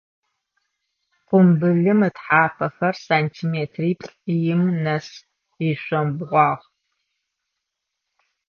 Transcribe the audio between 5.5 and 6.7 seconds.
ишъомбгъуагъ.